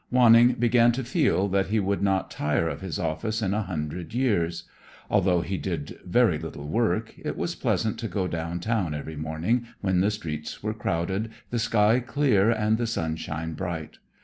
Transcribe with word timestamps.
Wanning 0.09 0.53
began 0.53 0.91
to 0.93 1.03
feel 1.03 1.47
that 1.49 1.67
he 1.67 1.79
would 1.79 2.01
not 2.01 2.31
tire 2.31 2.67
of 2.67 2.81
his 2.81 2.97
office 2.97 3.39
in 3.39 3.53
a 3.53 3.61
hundred 3.61 4.15
years. 4.15 4.63
Although 5.11 5.41
he 5.41 5.57
did 5.59 5.99
very 6.03 6.39
little 6.39 6.67
work, 6.67 7.13
it 7.19 7.37
was 7.37 7.53
pleasant 7.53 7.99
to 7.99 8.07
go 8.07 8.27
down 8.27 8.59
town 8.61 8.95
every 8.95 9.15
morning 9.15 9.67
when 9.81 9.99
the 9.99 10.09
streets 10.09 10.63
were 10.63 10.73
crowded, 10.73 11.29
the 11.51 11.59
sky 11.59 11.99
clear, 11.99 12.49
and 12.49 12.79
the 12.79 12.87
sunshine 12.87 13.53
bright. 13.53 13.99